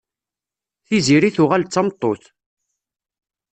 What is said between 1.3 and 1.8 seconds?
tuɣal d